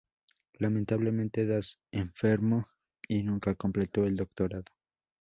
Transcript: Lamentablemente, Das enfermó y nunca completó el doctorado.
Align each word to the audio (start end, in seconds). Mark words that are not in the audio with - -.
Lamentablemente, 0.57 1.45
Das 1.45 1.79
enfermó 1.91 2.67
y 3.07 3.21
nunca 3.21 3.53
completó 3.53 4.03
el 4.03 4.15
doctorado. 4.17 4.65